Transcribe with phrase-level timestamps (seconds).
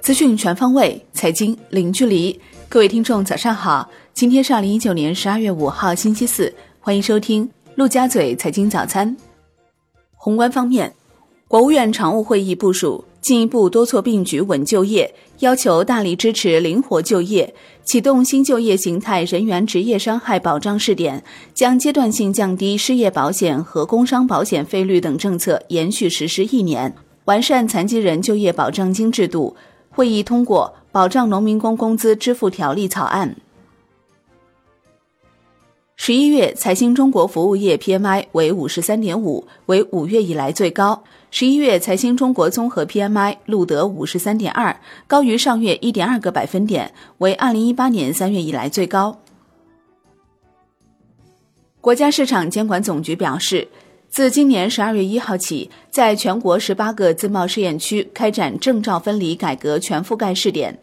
[0.00, 2.38] 资讯全方位，财经零距离。
[2.68, 3.88] 各位听众，早上好！
[4.12, 9.16] 今天是二零一九年十二月五号，星期四，欢迎收听陆家嘴财经早餐。
[10.14, 10.94] 宏观方面，
[11.48, 17.54] 国务院常务会议部署进一步多措并举稳就业，要求大力支持灵活就业，
[17.84, 21.22] 启动新就业形态人员职业伤害保障试点，
[21.54, 26.92] 将阶段性降低失业保险和工伤保险费率等政策延续实施一年，
[27.26, 29.56] 完善残疾人就业保障金制度。
[29.88, 33.36] 会议通过《保障农民工工资支付条例》草案。
[36.04, 41.04] 十一月财新中国服务业 PMI 为五十三点五，为五月以来最高。
[41.30, 49.16] 十一月财新中国综合 PMI 录得五十三点二，高于上月一点二个百分点，为二零一八年三月以来最高。
[51.80, 53.68] 国家市场监管总局表示。
[54.10, 60.78] 自今年十二月一号起，在全国十八个自贸试验区开展证照分离改革全覆盖试点。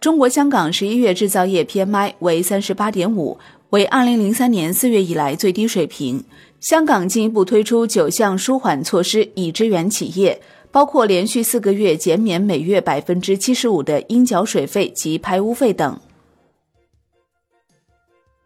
[0.00, 3.36] 中国香港十一月制造业 PMI 为三十八点五，
[3.70, 6.22] 为二零零三年四月以来最低水平。
[6.60, 15.98] 香港进一步推出九项舒缓措施以支援企业，包括连续四个月减免每月百分之七十五的应缴水费及排污费等。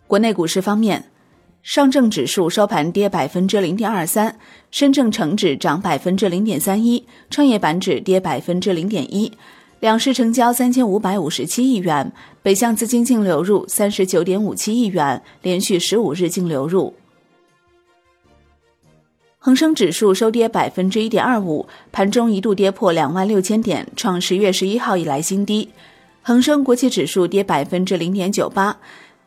[0.06, 1.04] 国内股市方面。
[1.62, 4.36] 上证指数收盘跌百分之零点二三，
[4.72, 9.30] 深证成指涨百分之零点三一，创业板指跌百分之零点一。
[9.82, 16.94] 两市成交三千五百五十七亿元，北向资金净流入三十九点五七亿元，连续十五日净流入。
[19.40, 25.68] 恒生指数收跌百分之一点二五，盘中一度跌破两万六千点，创十月十一号以来新低。
[26.22, 28.76] 恒生国企指数跌百分之零点九八。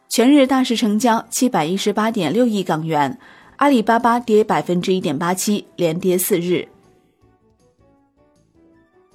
[0.08, 3.20] 全日大市成交七百一十八点六亿港元，
[3.58, 6.66] 阿里巴巴跌百分之一点八七，连跌四日。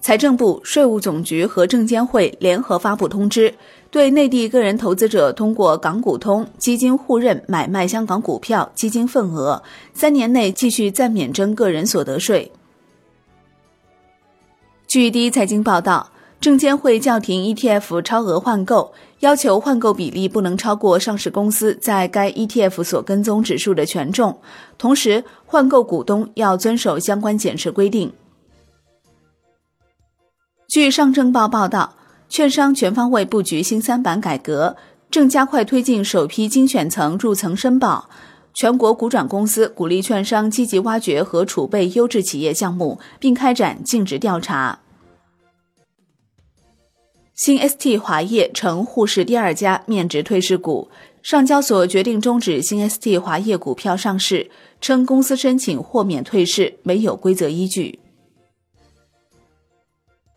[0.01, 3.55] 财政部、税务总局和证监会联合发布通知，
[3.91, 9.62] 对内地个人投资者通过港股通基金互认买卖香港股票基金份额，
[9.93, 12.50] 三年内继续暂免征个人所得税。
[14.87, 16.10] 据第一财经报道。
[16.41, 24.41] 证监会叫停 ETF 超额换购，要求换购比例不能超过上市公司在该 ETF 所跟踪指数的权重，
[24.78, 28.10] 同时换购股东要遵守相关减持规定。
[30.70, 31.97] 据上证报报道，
[32.28, 34.76] 券商全方位布局新三板改革，
[35.10, 38.08] 正加快推进首批精选层入层申报。
[38.54, 44.78] 全国股转公司鼓励券商积极挖掘和储备优质企业项目，并开展尽职调查。
[47.34, 50.88] 新 ST 华业成沪市第二家面值退市股，
[51.20, 54.48] 上交所决定终止新 ST 华业股票上市，
[54.80, 57.98] 称公司申请豁免退市没有规则依据。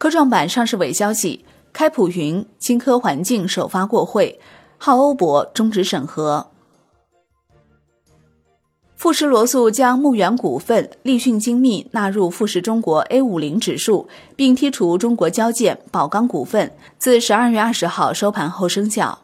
[0.03, 4.37] 科创板上市委消息，开普云、金科环境首发过会，
[4.77, 6.45] 浩欧博终止审核。
[8.97, 19.19] 富时罗素将牧原股份、立讯精密纳入富时中国 A 五零指数，并剔除中国交建、宝钢股份，自十二月二十号收盘后生效。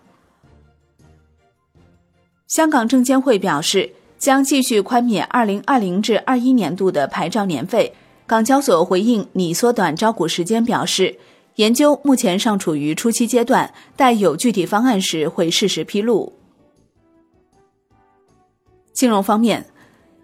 [2.47, 7.93] 香港证监会表示，将继续宽免二零二零至二一年度的牌照年费。
[8.29, 11.17] 港交所回应拟缩短招股时间，表示
[11.55, 16.31] 研究目前尚处于初期阶段，待有具体方案时会适时披露。
[18.93, 19.65] 金融方面，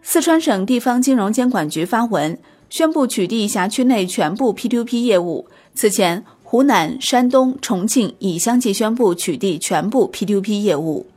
[0.04, 2.38] 四川省地方金融监管局发文
[2.70, 5.48] 宣布取缔辖区内全部 P2P 业务。
[5.74, 11.08] 此前，湖南、山东、重庆已相继宣布取缔全部 P2P 业务。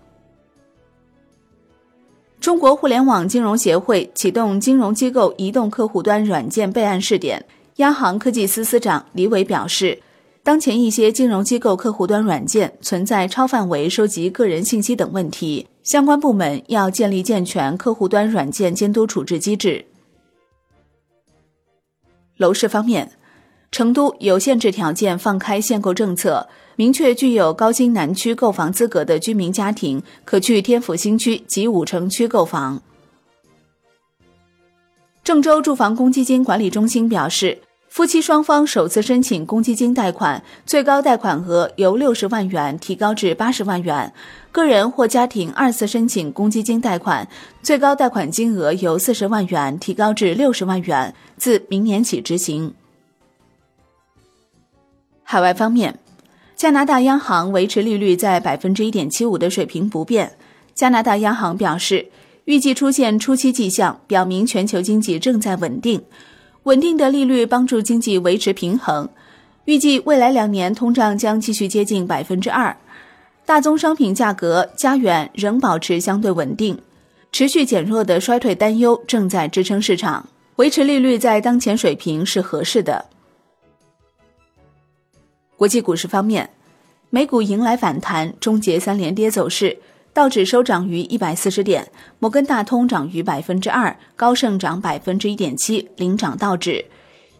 [2.40, 7.44] 中国互联网金融协会启动金融机构移动客户端软件备案试点。
[7.76, 10.02] 央行科技司司长李伟表示。
[10.44, 19.84] 当前一些金融机构客户端软件存在超范围收集个人信息等问题，相关部门要建立健全客户端软件监督处置机制。
[22.38, 23.12] 楼市方面，
[23.70, 32.80] 成都有限制条件放开限购政策，明确具有高新南区购房资格的居民家庭可去天府新区及武城区购房。
[35.24, 37.58] 郑州住房公积金管理中心表示。
[37.88, 44.12] 夫妻双方首次申请公积金贷款，最高贷款额由六十万元提高至八十万元；
[44.52, 47.26] 个人或家庭二次申请公积金贷款，
[47.62, 52.72] 最高贷款金额由四十万元提高至六十万元，自明年起执行。
[55.24, 55.98] 海外方面，
[56.58, 60.32] 加拿大央行维持利率在百分之一点七五的水平不变。
[60.74, 62.10] 加拿大央行表示。
[62.46, 66.02] 预计出现初期迹象，表明全球经济正在稳定。
[66.62, 69.06] 稳定的利率帮助经济维持平衡。
[69.66, 72.74] 预计未来两年通胀将继续接近百分之二。
[73.44, 76.78] 大宗商品价格加元仍保持相对稳定，
[77.30, 80.26] 持续减弱的衰退担忧正在支撑市场，
[80.56, 83.04] 维持利率在当前水平是合适的。
[85.58, 86.48] 国际股市方面，
[87.10, 89.76] 美股迎来反弹，终结三连跌走势。
[90.12, 91.90] 道指收涨逾一百四十点，
[92.20, 96.84] 摩根大通涨逾百分之二，高盛涨百分之一点七，领涨道指。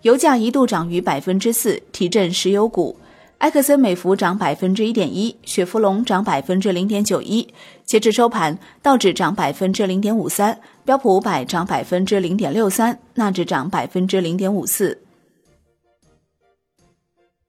[0.03, 2.99] 油价一度涨逾百分之四，提振石油股。
[3.39, 7.47] 埃克森美孚涨百分之一点一，雪佛龙涨百分之零点九一。
[7.85, 15.03] 截至收盘，道指涨百分之零点五三，标普五百涨百分之零点六三，纳指涨百分之零点五四。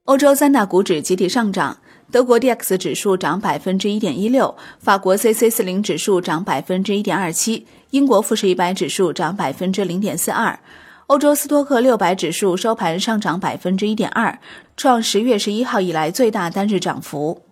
[0.10, 1.78] 欧洲三大股指集体上涨，
[2.12, 10.60] 德国 D X 指数涨百分之一点一六，法国 C C 四零指数涨百分之一点二七，英国富时一百指数涨百分之零点四二，
[11.06, 14.40] 欧洲斯托克六百指数收盘上涨百分之一点二，
[14.76, 17.44] 创十月十一号以来最大单日涨幅。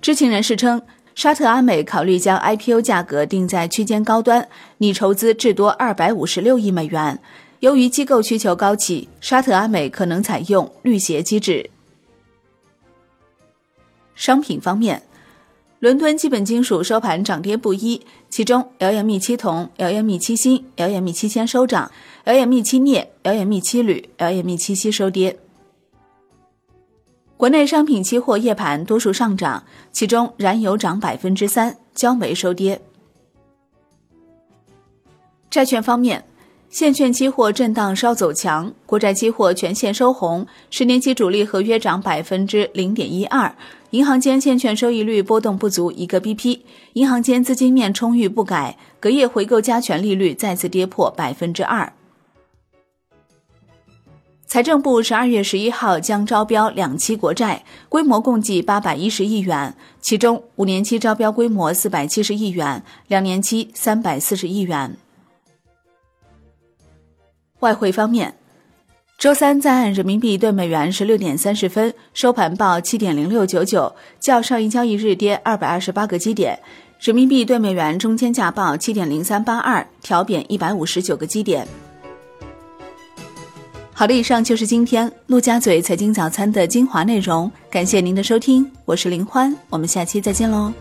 [0.00, 0.80] 知情人士称，
[1.14, 4.48] 沙特阿美考虑将 I P O 价格定在区间高端，
[4.78, 7.20] 拟筹资至多二百五十六亿美元。
[7.60, 11.70] 由于机构需求高企，沙特阿美可能采用绿鞋机制。
[14.14, 15.02] 商品方面，
[15.78, 21.90] 伦敦基本金属收盘涨跌不一，其中辽盐密七铜、辽盐密七锌、辽盐密七铅收涨，
[22.24, 25.38] 辽盐密七镍、辽盐密七铝、辽盐密七锡收跌。
[27.38, 32.80] 国内商品期货夜盘多数上涨，其中燃油涨百分之三，焦煤收跌。
[35.50, 36.22] 债券方面。
[36.68, 43.54] 现券期货震荡稍走强，国债期货全线收红，十年期主力合约涨百分之零点一二。
[43.90, 46.60] 银行间现券收益率波动不足一个 BP，
[46.94, 51.90] 银行间资金面充裕不改，隔夜回购加权利率再次跌破百分之二。
[54.46, 64.96] 财政部十二月十一号将招标两期国债，规模共计八百一十亿元，其中五年期招标规模四百七十亿元，两年期三百四十亿元。
[67.60, 68.34] 外汇方面，
[69.18, 76.58] 周三在岸人民币对美元十六点三十分收盘报七点零六九九，较上一交易日跌二百二十八个基点。
[77.00, 81.66] 人民币对美元中间价报七点零三八二，调贬一百五十九个基点。
[83.92, 90.72] 好的，以上就是今天陆家嘴财经早餐的精华内容，感谢您的收听，我是林欢，我们下期再见喽。